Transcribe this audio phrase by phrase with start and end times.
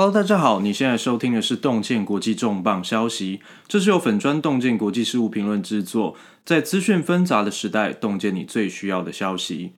[0.00, 9.72] Hello，大家好，你现在收听的是洞见国际重磅消息，这是由粉砖洞见国际事务评论制作，在资讯纷杂的时代，洞见你最需要的消息。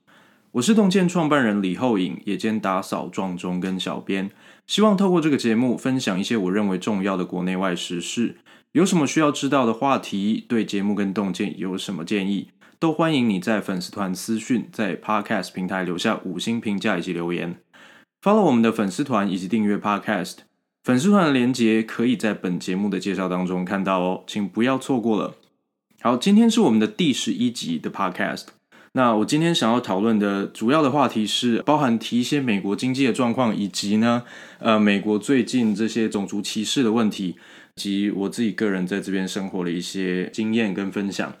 [0.51, 4.29] 我是洞见创办人李厚颖，也兼打扫、撞钟跟小编，
[4.67, 8.37] 希望透过这个节目，分享一些我认为重要的国内外时事。
[8.73, 17.55] 有什么需要知道的话题，对节目跟洞见有什么建议，都欢迎你在粉丝团私讯，在 Podcast 平台留下五星评价以及留言。
[18.21, 20.35] Follow 我们的粉丝团以及订阅 Podcast，
[20.83, 25.37] 粉丝团的连接可以在本节目的介绍当中看到哦，请不要错过了。
[26.01, 28.43] 好，今天是我们的第十一集的 Podcast。
[28.91, 34.21] 那我今天想要讨论的主要的话题是，包含提一些美国经济的状况，以及呢，
[34.59, 37.37] 呃，美国最近这些种族歧视的问题，
[37.75, 41.33] 及我自己个人在这边生活的一些经验跟分享。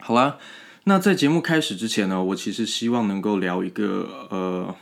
[0.00, 0.38] 好啦，
[0.86, 4.74] 那在节目开始之前呢，我其实希望能够聊一个呃。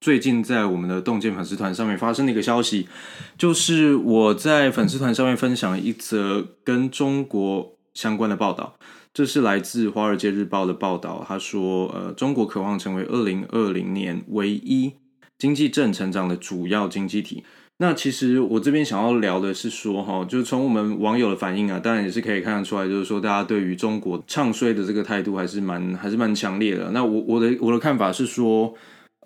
[0.00, 2.88] 最近在我们的洞见粉丝团上面发生的一个消息，
[3.36, 8.76] 就是我在粉丝团上面分享一则跟中国相关的报道。
[9.12, 14.92] 这是来自《华尔街日报》的报道，他说：“呃，中国渴望成为二零二零年唯一
[15.36, 17.42] 经济正成长的主要经济体。”
[17.78, 26.92] 那其实我这边想要聊的是说，哈，就是从我们网友的反应啊，当然也是可以看得出来，就是说大家对于中国唱衰的这个态度还是蛮还是蛮强烈的。
[26.92, 28.72] 那我我的我的看法是说。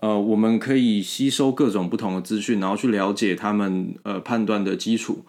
[0.03, 5.25] 呃，我们可以吸收各种不同的资讯，然后去了解他们呃判断的基础。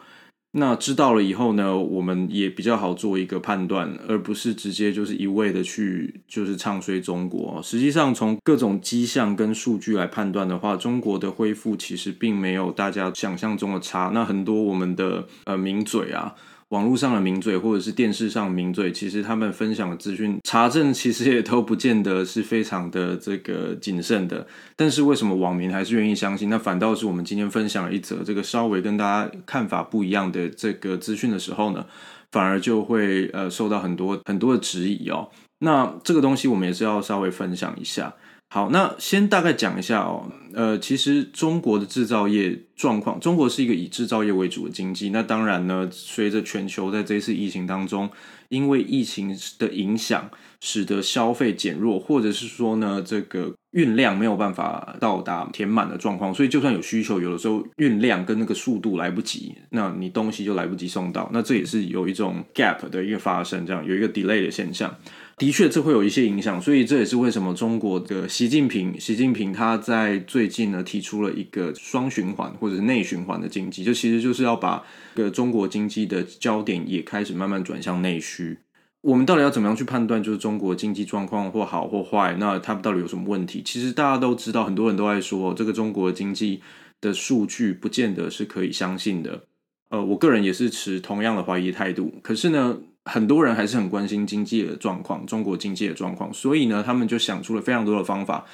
[0.56, 7.62] 那知道了以后呢，我们也比较好做一个判断，而不是直接就是一味的去就是唱衰中国。
[7.64, 14.10] 实际上，从各种迹象跟数据来判断的话，中国的恢复其实并没有大家想象中的差。
[14.12, 16.36] 那很多我们的呃名嘴啊。
[16.74, 24.48] 网络上的名嘴或者是电视上的名嘴，其实他们分享的资讯查证其实也都不见得是非常的这个谨慎的。
[24.76, 26.50] 但是为什么网民还是愿意相信？
[26.50, 31.86] 那反倒是我们今天分享了一则这个稍微跟大家看法不一样的这个资讯的时候呢，
[32.32, 35.30] 反而就会呃受到很多很多的质疑哦。
[35.60, 38.12] 那这个东西我们也是要稍微分享一下。
[38.54, 45.10] 好，那先大概讲一下哦，呃，其实中国的制造业状况，中国是一个以制造业为主的经济。
[45.10, 48.08] 那当然呢，随着全球在这次疫情当中，
[48.50, 50.30] 因为疫情的影响，
[50.62, 64.96] 使得消费减弱，或者是说呢，这个运量没有办法到达填满的状况，所以就算有需求，有的时候运量跟那个速度来不及，那你东西就来不及送到，那这也是有一种 gap 的一个发生，这样有一个 delay 的现象。
[65.38, 74.84] 的确，这会有一些影响，所以这也是为什么中国的习近平，习近平他在最近呢提出了一个双循环或者是内循环的经济，就其实就是要把
[75.16, 78.58] 个中国经济的焦点也开始慢慢转向内需。
[79.02, 82.38] 我们到底要怎么样去判断，就是中国经济状况或好或坏？
[82.40, 83.62] 那它到底有什么问题？
[83.66, 86.62] 其实大家都知道，很多人都在说，这个中国经济
[87.02, 89.44] 的数据不见得是可以相信的。
[89.90, 92.14] 呃，我个人也是持同样的怀疑态度。
[92.22, 98.46] 可是呢，很多人还是很关心经济的状况，中国经济的状况，所以呢，他们就想出了非常多的方法。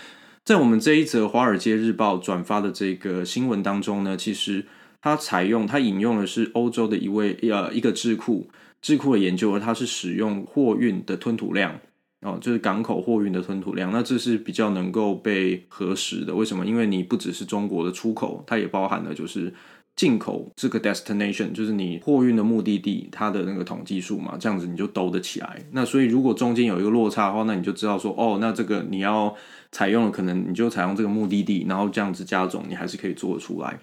[0.44, 4.66] 在我们这一则《华尔街日报》转发的这个新闻当中呢，其实
[5.02, 8.50] 它采用，它引用的是欧洲的一位呃一个智库
[8.82, 11.80] 智库的研究，它是使用货运的吞吐量
[12.22, 16.34] 哦，就是港口货运的吞吐量，那这是比较能够被核实的。
[16.34, 16.66] 为什么？
[16.66, 19.54] 因为你不只是中国的出口，它也包含了就是。
[20.00, 25.62] 进口这个 destination 就是你货运的目的地，它的那个统计数嘛，这样子你就兜得起来。
[25.74, 29.36] 那所以如果中间有一个落差的话，那你就知道说，哦，那这个你要
[29.74, 33.78] 采用的可能你就采用这个目的地，然后这样子加总，你还是可以做得出来。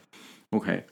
[0.52, 0.86] OK，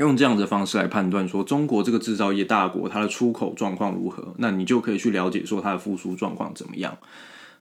[0.00, 6.98] 用这样子的方式来判断说，中国这个制造业大国它的出口状况如何，那你就可以去了解说它的复苏状况怎么样。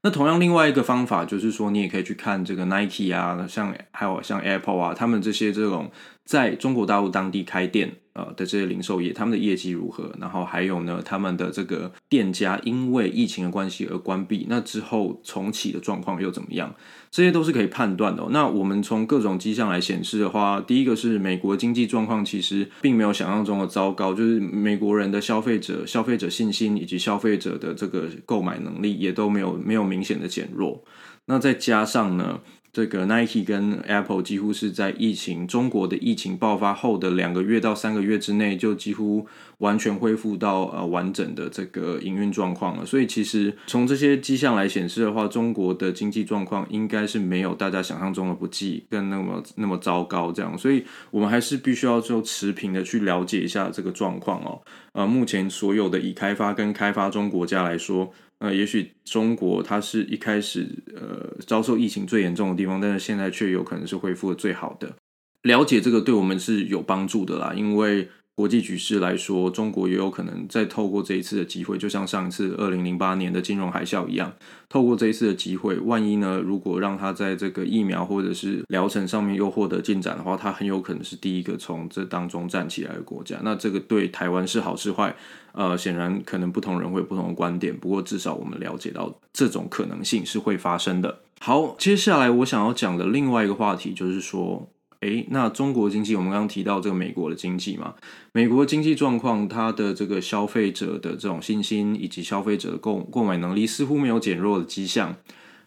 [0.02, 5.92] 那同样，另外一个方法就是说，你也可以去看这个 Nike 啊，像还有像 Apple 啊，他们这些这种
[6.28, 7.96] 在中国大陆当地开店。
[8.18, 10.12] 呃的这些零售业，他们的业绩如何？
[10.20, 16.74] 然后还有呢，他们的这个店家因为疫情的关系而关闭，那之后重启的状况又怎么样？
[17.12, 18.26] 这些都是可以判断的。
[18.32, 30.84] 那我们从各种迹象来显示的话，第一个是美国经济状况其实并没有想象中的糟糕，就是美国人的消费者消费者信心以及消费者的这个购买能力也都没有没有明显的减弱。
[31.30, 32.40] 那再加上呢，
[32.78, 39.26] 这个 Nike 跟 Apple 几乎是在疫情中国的疫情爆发后的两个月到三个月之内，就几乎
[39.58, 42.86] 完全恢复到呃完整的这个营运状况了。
[42.86, 50.56] 所以其实从这些迹象来显示的话，中国的经济状况应该是没有大家想象中的不济跟那么那么糟糕这样。
[50.56, 54.62] 所以我们还是必须要就持平的去了解一下这个状况哦。
[54.92, 58.14] 呃，目前所有的已开发跟开发中国家来说。
[58.40, 64.96] 呃，也许中国它是一开始呃遭受疫情最严重的地方，但是现在却有可能是恢复的最好的。
[65.44, 68.10] 了解这个对我们是有帮助的啦，因为。
[68.38, 74.32] 国际局势来说，中国也有可能再透过这一次的机会，就像上一次二零零八年的金融海啸一样，
[74.70, 83.40] 透过这一次的机会，万一呢，如果让他在这个疫苗或者是疗程上面又获得进展的话，他很有可能是第一个从这当中站起来的国家。
[83.42, 85.16] 那这个对台湾是好是坏？
[85.54, 87.76] 呃，显然可能不同人会有不同的观点。
[87.76, 91.22] 不过至少我们了解到这种可能性是会发生的。
[91.40, 94.70] 好，接下来我想要讲的另外一个话题就是说。
[95.02, 97.94] 诶，那中国经济，我们刚刚提到这个美国的经济嘛，
[98.32, 105.16] 美国经济状况，它的这个消费者的这种信心以及消费者的购购买能力似乎没有减弱的迹象。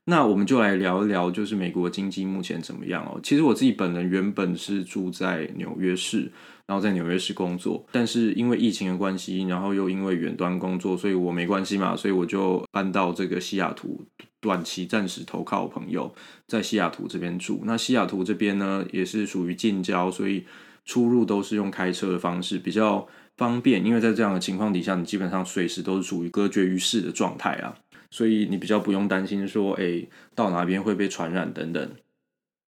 [0.06, 3.20] 那我们就来聊一聊，就是美国经济目前怎么样哦？
[3.22, 6.32] 其实我自己本人原本是住在纽约市，
[6.66, 14.04] 然后在纽约市工作，但是因为疫情的关系，然后又因为远端工作，所以我没关系嘛，所以我就搬到这个西雅图。
[14.40, 16.14] 短期暂时投靠朋友，
[16.46, 17.60] 在西雅图这边住。
[17.64, 20.44] 那西雅图这边呢，也是属于近郊，所以
[20.84, 23.06] 出入都是用开车的方式，比较
[23.36, 23.84] 方便。
[23.84, 27.76] 因为在这样的情况底下，你基本上随时都是处于隔绝于世的状态啊，
[28.10, 31.90] 所以你比较不用担心说，哎，到哪边会被传染等等。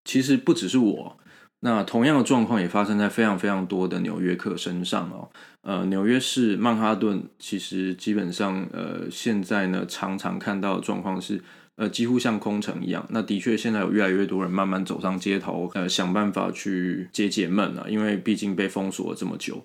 [0.05, 1.19] 其实不只是我。
[1.65, 5.31] 那同样的状况也发生在非常非常多的纽约客身上哦。
[5.61, 11.41] 呃，纽约市曼哈顿其实基本上，呃，现在呢常常看到的状况是，
[11.77, 13.07] 呃，几乎像空城一样。
[13.11, 19.65] 那的确，现在有越来越多人慢慢走上街头，呃，想办法去解解闷了，因为毕竟被封锁了这么久。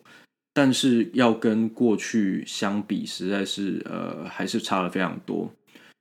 [0.53, 5.51] 但是要跟过去相比，实在是呃还是差了非常多。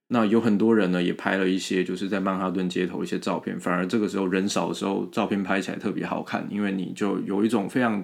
[0.08, 3.58] 那有很多人呢，也拍了一些就是在曼哈顿街头一些照片。
[3.58, 8.02] 反而这个时候人少的时候，照片拍起来特别好看，因为你就有一种非常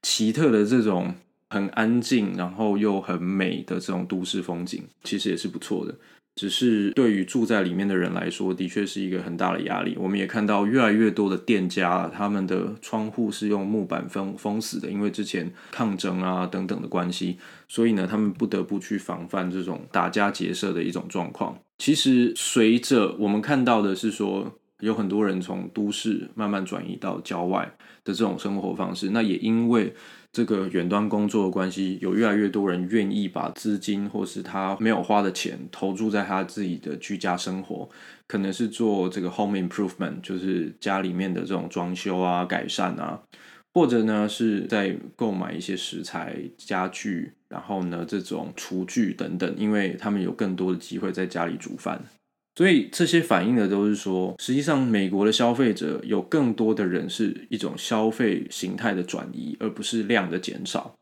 [0.00, 1.12] 奇特的这种
[1.50, 5.94] 很安静，然后又很美的这种都市风景，其实也是不错的。
[6.34, 9.96] 只是对于住在里面的人来说，的确是一个很大的压力。
[9.98, 17.38] 我们也看到越来越多的店家，他们的窗户是用木板封封死的，因为之前抗争啊等等的关系，
[17.68, 21.56] 所以呢，他们不得不去防范这种打家劫舍的一种状况。
[21.78, 29.94] 其实，随着我们看到的是说，有很多人从都市慢慢转移到郊外的这种生活方式，那也因为。
[30.36, 37.88] 这个远端工作的关系，有越来越多人愿意把资金或是他没有花的钱投注在他自己的居家生活，
[38.26, 43.22] 可能是做这个 home improvement，就是家里面的这种装修啊、改善啊，
[43.72, 52.04] 或者呢是在购买一些食材、家具，然后呢这种厨具等等，因为他们有更多的机会在家里煮饭。
[52.56, 60.94] 所以这些反映的都是说，实际上美国的消费者有更多的人是一种消费形态的转移，而不是量的减少。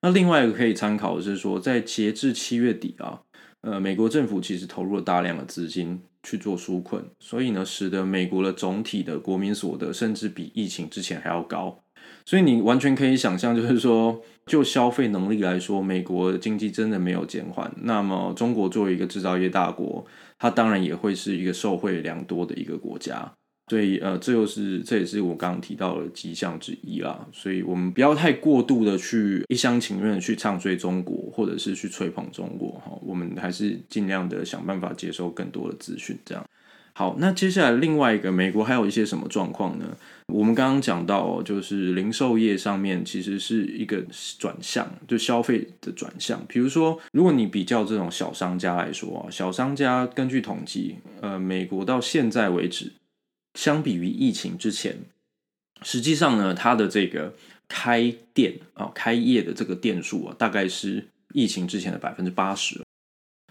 [0.00, 3.20] 那另外一个可以参考的是说，在截至七月底啊，
[3.60, 11.78] 呃，美国政府其实投入了大量的资金去做纾困，所以呢，使得美国的总体的国民所得甚至比疫情之前还要高。
[12.26, 17.72] 所以你完全可以想象，就是说，就消费能力来说，美国经济真的没有减缓。
[17.82, 20.04] 那么，中国作为一个制造业大国，
[20.36, 23.32] 它当然也会是一个受惠良多的一个国家，
[23.70, 27.24] 所以呃，这又是这也是我刚刚提到的迹象之一啦。
[27.32, 32.98] 所以我们不要太过度的去一厢情愿的去唱衰中国，或者是去吹捧中国哈。
[33.02, 36.44] 我们还是尽量的想办法接收更多的资讯，这样。
[36.92, 39.84] 好，那接下来另外一个美国还有一些什么状况呢？
[40.32, 44.04] 我们刚刚讲到，就是零售业上面其实是一个
[44.38, 46.44] 转向，就消费的转向。
[46.46, 52.92] 比如说，如果你比较这种小商家来说啊，小商家根据统计，呃，美国到现在为止，
[53.54, 54.98] 相比于疫情之前，
[55.82, 57.34] 实际上呢，它的这个
[57.68, 62.85] 开店啊、开业的这个店数啊，大概是疫情之前的百分之八十。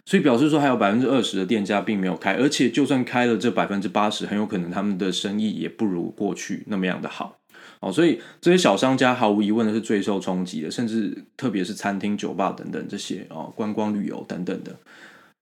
[0.05, 7.39] 所以表示说，还有百分之二十的店家并没有开，而且就算开了这百分之八十，很有可能他们的生意也不如过去那么样的好。
[7.79, 14.75] 哦，所以这些小商家毫无疑问的是最受冲击的，甚至特别是餐厅、酒吧等等这些哦，观光旅游等等的。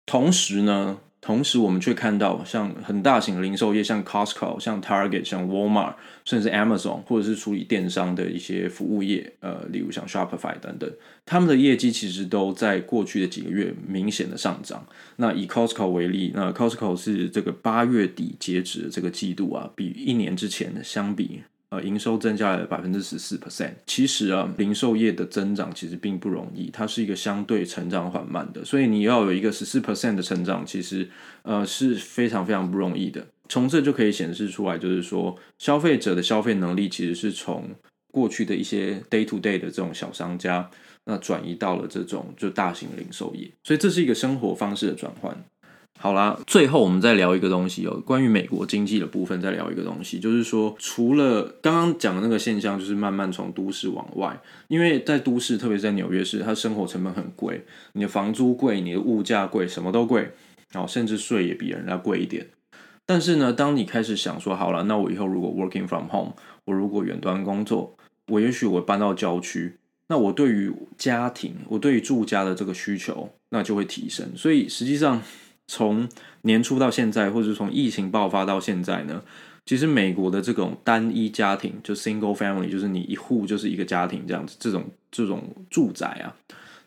[0.06, 0.98] 同时呢。
[1.24, 10.90] 同时，我们却看到像很大型零售业，像 Costco、像 Target、像 Walmart，甚至 Amazon，或者是处理电商的一些服务业，呃，例如像 Shopify 等等，
[11.24, 14.84] 他们的业绩其实都在过去的几个月明显的上涨。
[15.14, 21.44] 那以 Costco 为例，那 Costco 是这个八月底截止的这个季度啊，比一年之前的相比。
[21.72, 23.72] 呃，营收增加了百分之十四 percent。
[23.86, 31.08] 其实啊，零售业的增长其实并不容易，它是一个相对成长缓慢的，所以你要有一个十四 percent 的成长，其实
[31.44, 33.26] 呃是非常非常不容易的。
[33.48, 37.70] 从这就可以显示出来，就是说消费者的消费能力其实是从
[38.12, 40.68] 过去的一些 day to day 的这种小商家，
[41.06, 45.34] 那转移到了这种就大型零售业，所以这是一个生活方式的转换。
[46.02, 60.32] 好啦，最后我们再聊一个东西哦，关于美国经济的部分，再聊一个东西，就是说，除了刚刚讲的那个现象，就是慢慢从都市往外，因为在都市，特别是在纽约市，它生活成本很贵，你的房租贵，你的物价贵，什么都贵，
[60.72, 62.48] 然后甚至税也比人家贵一点。
[63.06, 66.32] 但是呢，当你开始想说，好了，那我以后如果 working from home，
[66.64, 69.76] 我如果远端工作，我也许我搬到郊区，
[70.08, 74.32] 那我对于家庭，我对于住家的这个需求，那就会提升。
[74.34, 75.22] 所以实际上。
[75.74, 76.06] 从
[76.42, 79.22] 年初到现在，或者从疫情爆发到现在呢，
[79.64, 86.36] 其实美国的这种单一家庭，就 single family，就是你一户就是一个家庭这样子，这种这种住宅啊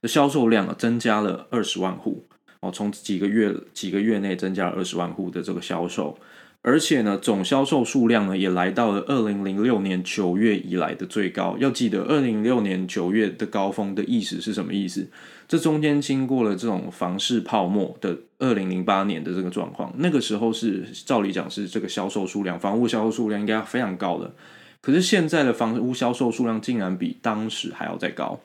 [0.01, 2.27] 的销售量啊，增加了二十万户
[2.59, 6.15] 哦，从几个月几个月内增加了二十万户的这个销售。
[6.61, 11.55] 而且呢，总销售数量呢也来到了二零零六年九月以来的最高。
[11.59, 15.07] 要记得，二零零六年九月的高峰的意思是什么意思？
[15.47, 24.33] 这中间经过了这种房市泡沫的二零零八年的这个状况，那个时候是照理讲是这个销售数量，房屋销售数量应该非常高的。
[24.81, 28.39] 可是现在的房屋销售数量竟然比当时还要再高。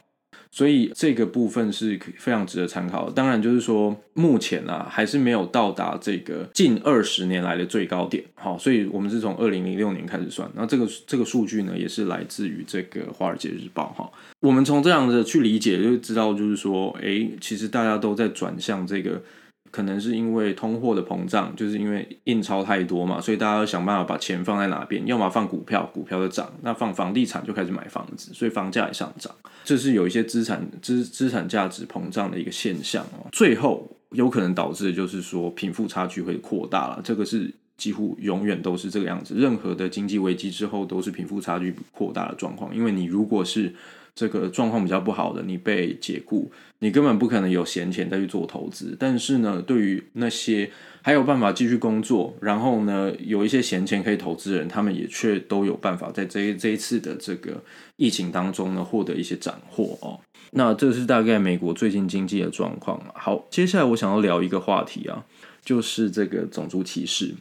[0.50, 3.12] 所以这个部分是非常值得参考的。
[3.12, 8.24] 当然，就是说目前啊，还是没有到达这个近二十年来的最高点。
[8.34, 10.50] 好，所以我们是从二零零六年开始算。
[10.54, 14.10] 那这个这个数据呢，也是来自于这个《华尔街日报》哈。
[14.40, 19.22] 我们从这样的去理解，就知道就是说，哎，其实大家都在转向这个。
[19.70, 29.32] 可能是因为通货的膨胀，就是因为印钞太多嘛，所以大家要想办法把钱放在哪边，要么放股票，股票就涨；那放房地产就开始买房子，所以房价也上涨。
[29.64, 33.28] 这是有一些资产资资产价值膨胀的一个现象哦。
[33.30, 39.34] 最后有可能导致的就是说贫富差距会扩大了，这个是几乎永远都是这个样子。
[39.36, 43.72] 任何的经济危机之后都是贫富差距扩大的状况，因为你如果是
[44.14, 46.50] 这个状况比较不好的，你被解雇，
[46.80, 48.96] 你根本不可能有闲钱再去做投资。
[48.98, 50.70] 但是呢，对于那些
[51.02, 57.62] 还有办法继续工作，然后呢，有一些闲钱可以投资人，他们也却都有办法在这这一次的这个
[57.96, 60.20] 疫情当中呢，获得一些斩获哦。
[60.52, 63.00] 那这是大概美国最近经济的状况。
[63.14, 65.24] 好，接下来我想要聊一个话题啊，
[65.64, 67.34] 就是这个种族歧视。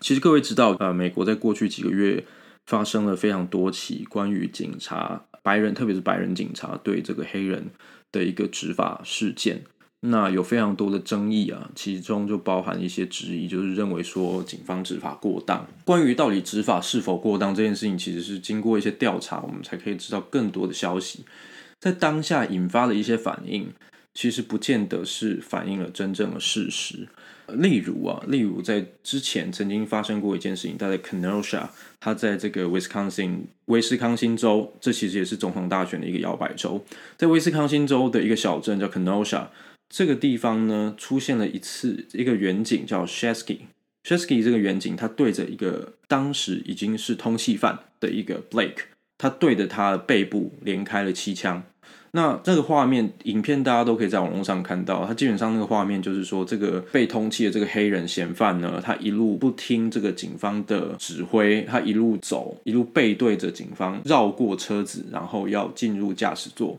[0.00, 2.24] 其实各位知道，呃，美国在过去几个月
[2.66, 5.24] 发生了非常多起关于警察。
[5.42, 7.66] 白人，特别是白人警察对这个黑人
[8.10, 9.62] 的一个执法事件，
[10.00, 15.66] 那有非常多的争议啊，其中就包含一些质疑，就是认为说警方执法过当。
[15.84, 21.26] 关于到底执法是否过当这件事情，其实是经过一些调查，我们才可以知道更多的消息。
[21.78, 23.68] 在当下引发的一些反应，
[24.14, 27.08] 其实不见得是反映了真正的事实。
[27.48, 31.68] 例如啊，例如在之前曾经发生过一件事情，他在 Kenosha，
[32.00, 36.84] 他在这个 Wisconsin 威斯康星州，这其实也是总统大选的一个摇摆州，
[37.16, 39.48] 在威斯康星州的一个小镇叫 Kenosha，
[39.88, 48.84] 这个地方呢出现了一次一个远景叫 Shesky，Shesky 这个远景他对着一个当时已经是通缉犯的一个 Blake，
[49.18, 51.62] 他对着他的背部连开了七枪。
[52.16, 66.78] 那这个画面影片大家都可以在网络上看到，他基本上那个画面就是说，这个被通缉的这个黑人嫌犯呢，他一路不听这个警方的指挥，他一路走，一路背对着警方绕过车子，然后要进入驾驶座，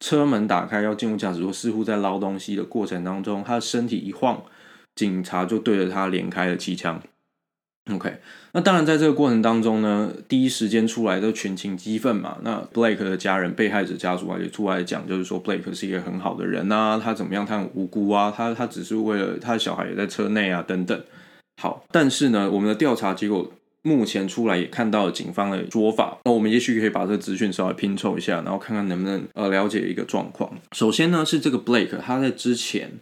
[0.00, 4.42] 车门打开要进入驾驶座，似乎在捞东西的过程当中，他的身体一晃，
[4.96, 7.00] 警察就对着他连开了七枪。
[7.92, 8.18] OK，
[8.50, 12.36] 那当然，在这个过程当中呢，第一时间出来的群情激愤嘛。
[12.42, 21.00] 那 Blake 的家人、被害者家属啊，也出来讲，就是说 Blake 是一个很好的人啊，他怎么样，他很无辜啊，他他只是为了他的小孩也在车内啊，等等。
[21.62, 23.52] 好，但是呢，我们的调查结果
[23.82, 30.52] 目前出来也看到了警方的说法，那我们也许可以把这个资讯稍微拼凑一下，然后看看能不能呃了解一个状况。
[30.72, 32.94] 首先呢，是这个 Blake 他在之前。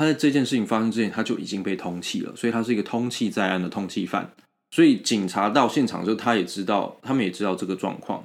[0.00, 4.32] 他在这件事情发生之前，他就已经被通缉了，所以他是一个通缉在案的通缉犯。
[4.70, 8.24] 所以警察到现场之后，他也知道，他们也知道这个状况。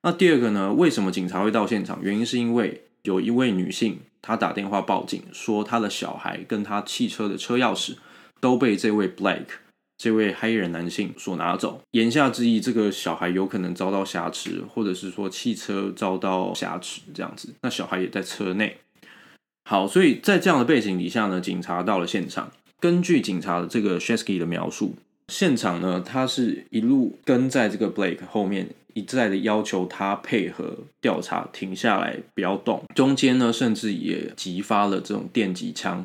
[0.00, 0.72] 那第二个呢？
[0.72, 1.98] 为什么警察会到现场？
[2.02, 7.96] 原因是因为有一位女性，她打电话报警，说她的小孩跟她汽车的车钥匙
[8.40, 9.44] 都被这位 Blake
[9.98, 11.82] 这位黑人男性所拿走。
[11.90, 17.52] 言下之意，这个小孩有可能遭到挟持，或者是说汽车遭到挟持这样子。
[17.60, 18.78] 那小孩也在车内。
[19.70, 22.50] 好，所以在这样的背景底下呢，警察到了现场。
[22.80, 24.96] 根据警察的这个 Shesky 的描述，
[25.28, 32.82] 现场呢，他是一路跟在这个 Blake 后面，一再的要求他配合调查，停下来，不要动。
[32.96, 36.04] 中间呢，甚至也激发了这种电击枪。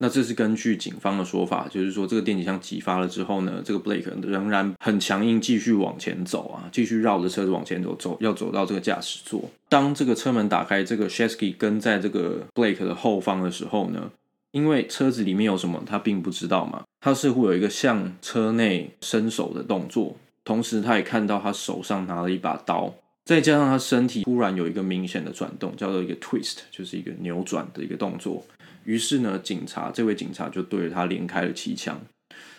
[0.00, 9.50] 那这是根据警方的说法，就是说这个电击枪击发了之后呢，这个 Blake 仍然很强硬，继续往前走啊，继续绕着车子往前走，走要走到这个驾驶座。
[9.68, 14.10] 当这个车门打开，这个 Shesky 跟在这个 Blake 的后方的时候呢，
[14.52, 20.14] 因为车子里面有什么他并不知道嘛，他似乎有一个向车内伸手的动作，
[20.44, 28.46] 同时他也看到他手上拿了一把刀，再加上他身体突然有一个明显的转动，叫做一个 twist，就是一个扭转的一个动作。
[28.88, 32.00] 于是呢，警察这位警察就对着他连开了七枪。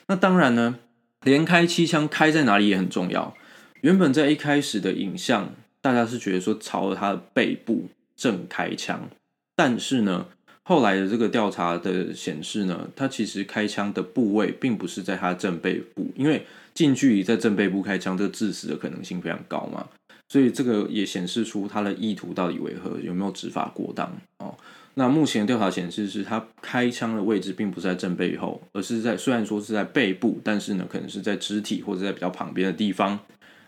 [0.06, 0.78] 那当然呢，
[1.24, 3.36] 连开七枪开在哪里也很重要。
[3.82, 9.10] 原本在一开始的影像，大家是觉得说朝着他的背部正开枪，
[9.56, 10.28] 但是呢，
[10.62, 16.46] 后来的这个调查的显示呢，他其实开枪的部位并不是在他正背部，因为
[16.76, 19.88] 近距离在正背部开枪，这个致死的可能性非常高嘛，
[20.28, 24.56] 所以这个也显示出他的意图到底为何，有没有执法过当哦。
[25.00, 33.18] 那目前调查显示，是他开枪的位置并不是在正背后，而是在虽然说是在背部，但是呢，可能是在肢体或者在比较旁边的地方。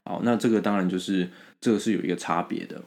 [0.03, 1.29] 好，那这个当然就是
[1.61, 2.81] 这个是有一个差别的。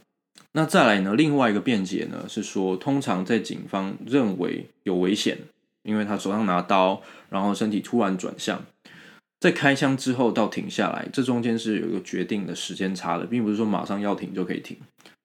[0.53, 5.39] 那再来呢，另外一个辩解呢是说，通常在警方认为有危险，
[5.83, 8.63] 因为他手上拿刀，然后身体突然转向，
[9.41, 14.77] 在开枪之后到停下来，这中间是有一个决定的时间差的，并不是说马上要停就可以停。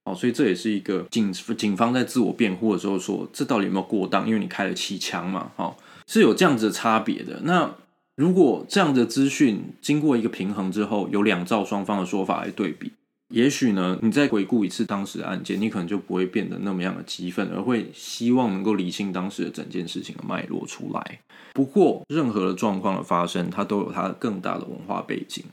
[0.09, 4.27] 哦，所以这也是一个警警方在自我辩护的时候说，这到底有没有过当？
[4.27, 5.75] 因为你开了七枪嘛，哦，
[6.07, 7.41] 是有这样子的差别的。
[7.43, 7.75] 那
[8.15, 12.91] 如果这样的资讯经过一个平衡之后，有两造双方的说法来对比，
[13.29, 21.19] 也许呢，你再回顾一次当时的案件，你可能就不会变得那么样的激愤，而会希望能够理清当时的整件事情的脉络出来。
[21.53, 25.43] 不过，任何的状况的发生，它都有它更大的文化背景。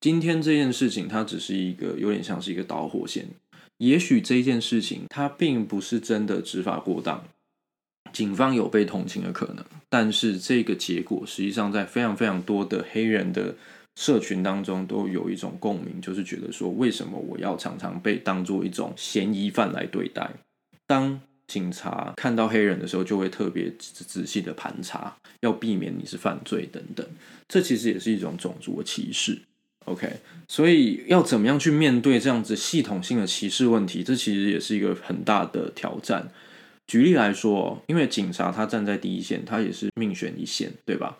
[0.00, 3.26] 今天这件事情，它只是一个有点像是一个导火线。
[3.78, 7.24] 也许这件事情它并不是真的执法过当，
[8.12, 13.56] 警方有被同情的可能，但是这个结果实际上在非常非常多的黑人的
[13.96, 20.30] 社群当中都有一种共鸣，就是觉得说，为什么我要常常被当做一种嫌疑犯来对待？
[20.86, 27.06] 当警察看到黑人的时候，就会特别仔细的盘查，要避免你是犯罪等等。
[27.48, 29.42] 这其实也是一种种族的歧视。
[29.86, 30.08] OK，
[30.48, 34.02] 所以要怎么样去面对这样子系统性的歧视问题？
[34.02, 36.28] 这其实也是一个很大的挑战。
[36.86, 41.18] 举例来说，因为警察他站在第一线，他也是命悬一线，对吧？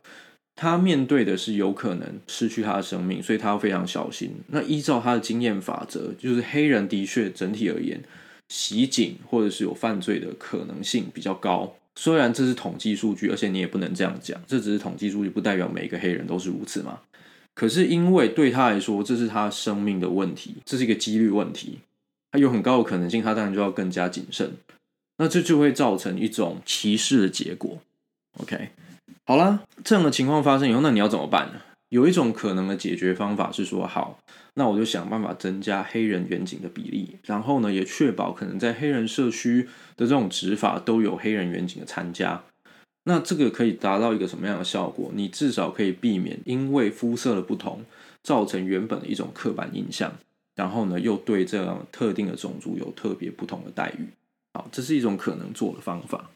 [0.57, 4.31] 他面对的是有可能失去他的生命，所以他要非常小心。
[4.48, 8.00] 那依照他的经验法则，就是黑人的确整体而言，
[8.48, 11.74] 袭警或者是有犯罪的可能性比较高。
[11.96, 17.00] 虽然这是统计数据，而且你也不能这样讲，这只是统计数据，不代表每个黑人都是如此嘛。
[17.55, 21.79] 可是，因为对他来说，这是他生命的问题，这是一个几率问题，
[22.33, 24.53] 他有很高的可能性，他当然就要更加谨慎。
[25.19, 27.79] 那这就会造成一种歧视的结果。
[28.38, 28.71] OK，
[29.25, 31.61] 好啦，这样的情况发生以后，那你要怎么办呢？
[31.90, 34.19] 有一种可能的解决方法是说，好，
[34.55, 42.43] 那我就想办法增加黑人远景的比例，然后呢，也确保可能在黑人社区的这种执法都有黑人远景的参加。
[43.05, 45.11] 那这个可以达到一个什么样的效果？
[45.14, 47.85] 你至少可以避免因为肤色的不同，
[48.23, 50.12] 造成原本的一种刻板印象，
[50.55, 54.09] 然后呢，又对这样特定的种族有特别不同的待遇。
[54.55, 56.31] 好，这是一种可能做的方法。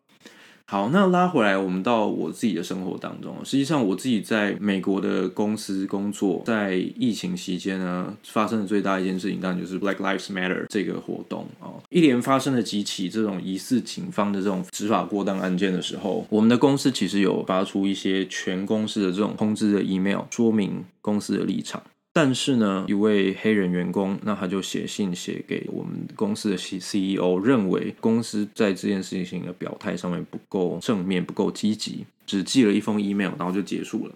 [0.71, 3.35] 好，那拉回来，我们到我自己的生活当中。
[3.43, 11.73] 实际上，我自己在美国的公司工作，在疫情期间呢，发生的最大一件事情，当然就是 Black Lives Matter 这个活动啊。
[11.89, 21.83] 一连发生了几起这种疑似警方的这种执法过当案件的时候，我们的公司其实有发出一些全公司的这种通知的 email，说明公司的立场。
[22.21, 34.13] 但是呢，一位黑人员工，那他就写信写给我们公司的 C CEO，认为公司在这件事情的表态上面不够正面，不够积极，只寄了一封 email，然后就结束了。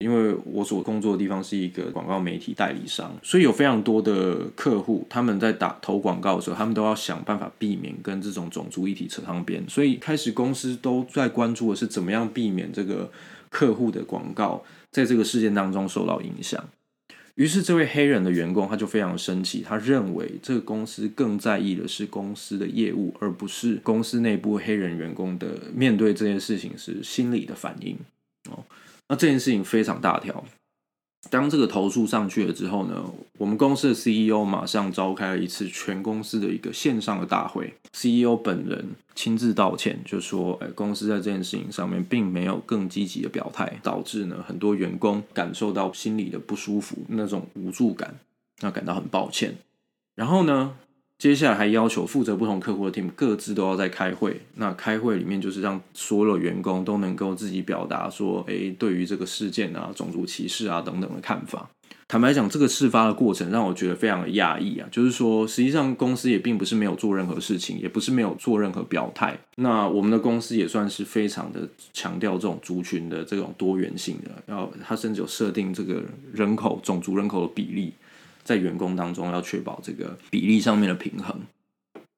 [0.00, 13.10] 因为我所工作的地方是一个广告媒体代理商，所以有非常多的客户，他们在打投广告的时候，他们都要想办法避免跟这种种族议题扯上边，所以开始公司都在关注的是怎么样避免这个
[13.48, 16.62] 客户的广告在这个事件当中受到影响。
[17.36, 27.96] 于是，这位黑人的员工他就非常生气，他认为这个公司更在意的是公司的业务，而不是公司内部黑人员工的面对这件事情是心理的反应。
[28.50, 28.64] 哦，
[29.08, 30.44] 那这件事情非常大条。
[31.30, 33.04] 当这个投诉上去了之后呢，
[33.38, 48.18] 我们公司的 CEO 马上召开了一次全公司的一个线上的大会，CEO 本人亲自道歉，就说：“哎，公司在这件事情上面并没有更积极的表态，导致呢很多员工感受到心里的不舒服，那种无助感，
[48.60, 49.56] 那感到很抱歉。”
[50.14, 50.74] 然后呢，
[51.22, 54.40] 接下来还要求负责不同客户的 team 各自都要在开会。
[54.56, 61.70] 那开会里面就是让所有员工都能够自己表达说，诶，对于这个事件啊、种族歧视啊等等的看法。
[62.08, 64.88] 坦白讲，这个事发的过程让我觉得非常的讶异啊。
[64.90, 69.38] 就是说，实际上公司也并不是没有做任何事情，也不是没有做任何表态。
[69.54, 71.60] 那我们的公司也算是非常的
[71.92, 77.92] 强调这种族群的这种多元性的，然后他甚至有设定这个人口、种族人口的比例，
[78.44, 81.40] 在员工当中要确保这个比例上面的平衡。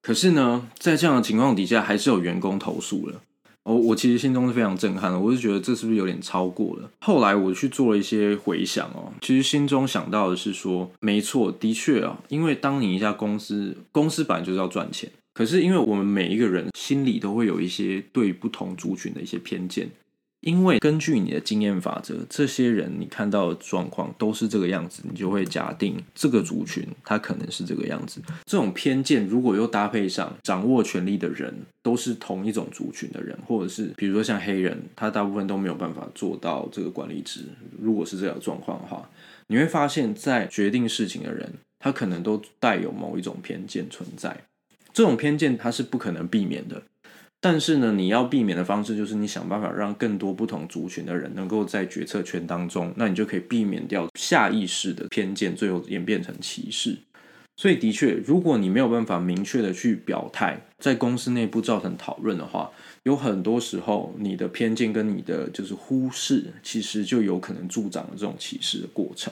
[0.02, 3.20] 可是呢，在这样的情况底下，还是有员工投诉了。
[3.62, 6.90] 我我其实心中是非常震撼的，我是觉得这是不是有点超过了？
[7.00, 19.88] 后来我去做了一些回想哦，其实心中想到的是说，没错，的确啊，因为当你一家公司，公司本来就是要赚钱，可是因为我们每一个人心里都会有一些对不同族群的一些偏见。
[20.44, 28.20] 因为根据你的经验法则，这些人你看到的状况都是这个样子，你就会假定这个族群他可能是这个样子。
[28.44, 37.46] 这种偏见如果又搭配上掌握权力的人都是同一种族群的人，或者是比如说像黑人，他大部分都没有办法做到这个管理职。
[37.80, 39.08] 如果是这样状况的话，
[39.46, 44.44] 你会发现在决定事情的人，他可能都带有某一种偏见存在。
[44.92, 46.82] 这种偏见他是不可能避免的。
[47.44, 56.96] 但是呢，你要避免的方式就是你想办法让更多不同族群的人能够在决策圈当中，那你就可以避免掉下意识的偏见，最后演变成歧视。
[57.54, 62.70] 所以的确，如果你没有办法明确的去表态，在公司内部造成讨论的话，
[63.02, 69.30] 有很多时候你的偏见跟你的就是忽视，其实就有可能助长了这种歧视的过程。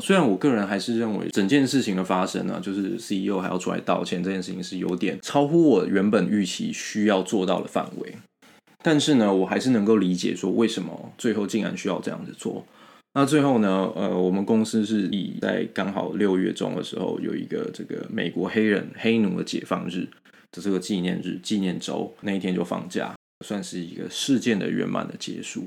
[0.00, 8.14] 虽然我个人还是认为整件事情的发生呢，就是 CEO 还要出来道歉，这件事情是有点超乎我原本预期需要做到的范围。
[8.82, 12.66] 但是呢，我还是能够理解说为什么最后竟然需要这样子做。
[13.14, 20.08] 那最后呢，呃，我们公司是以在刚好六月中的时候有一个这个美国黑人黑奴的解放日
[20.50, 25.66] 的这个纪念日纪念周，那一天就放假，算是一个事件的圆满的结束。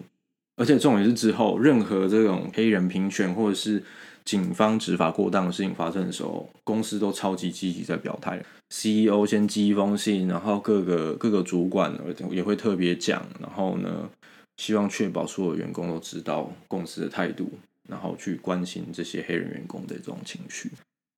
[0.57, 3.83] 而且重点是之后任何这种黑人平权或者是
[4.25, 8.43] 警方执法过当的事情发生的时候，公司都超级积极在表态。
[8.69, 11.95] CEO 先寄一封信，然后各个各个主管
[12.31, 14.09] 也会特别讲，然后呢，
[14.57, 17.51] 希望确保所有员工都知道公司的态度，
[17.87, 20.71] 然后去关心这些黑人员工的这种情绪。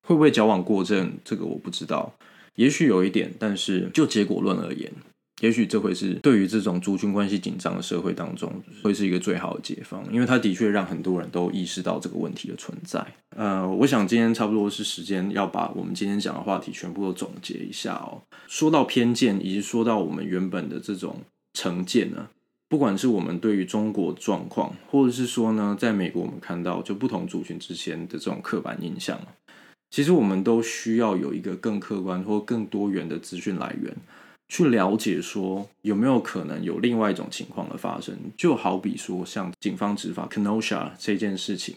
[0.05, 1.17] 会不会矫枉过正？
[1.23, 2.13] 这个我不知道，
[2.55, 4.91] 也许有一点，但是就结果论而言。
[5.41, 13.06] 也许这会是对于这种族群关系紧张的社会当中，会是一个最好的解方，因为它的确让很多人都意识到这个问题的存在。
[13.36, 18.23] 呃，我想今天差不多是时间要把我们今天讲的话题全部都总结一下哦。
[18.47, 21.21] 说到偏见，以及说到我们原本的这种
[21.54, 22.30] 成见呢，
[22.67, 29.19] 不管是我们对于中国状况，或者是说呢，在美国我们看到就不同族群之间的这种刻板印象，
[29.91, 33.95] 其实我们都需要有一个更客观或更多元的资讯来源。
[34.49, 41.75] 去了解说有没有可能有另外一种情况的发生，就好比说像警方执法 Kenosha 这件事情，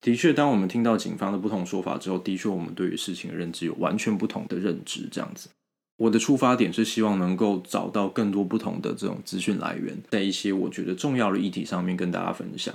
[0.00, 5.08] 的确，当我们听到警方的不同说法之后，的确我们对于事情的认知有完全不同的认知。
[5.10, 5.48] 这样子，
[5.96, 12.72] 我的出发点是希望能够找到更多不同的这种资讯来源，在一些我觉得重要的议题上面跟大家分享。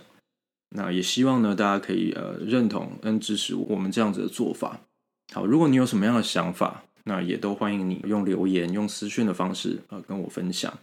[0.75, 4.81] 那也希望呢，大家可以呃认同跟支持我们这样子的做法。
[5.33, 10.73] 好，如果你有什么样的想法，那也都欢迎你用留言、用私讯的方式呃跟我分享，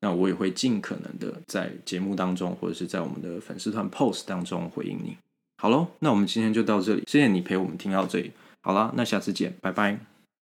[0.00, 5.16] 那我也会尽可能的在节目当中或者是在我们的粉丝团 post 当中回应你。
[5.56, 8.32] 好喽，那我们今天就到这里，谢谢你陪我们听到这里。
[8.60, 10.17] 好啦，那下次见，拜拜。